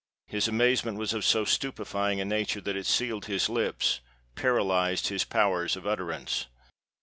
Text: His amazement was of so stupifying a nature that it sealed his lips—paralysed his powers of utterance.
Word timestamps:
His 0.25 0.47
amazement 0.47 0.97
was 0.97 1.13
of 1.13 1.23
so 1.23 1.45
stupifying 1.45 2.19
a 2.19 2.25
nature 2.25 2.59
that 2.59 2.75
it 2.75 2.87
sealed 2.87 3.25
his 3.25 3.49
lips—paralysed 3.49 5.09
his 5.09 5.23
powers 5.25 5.75
of 5.75 5.85
utterance. 5.85 6.47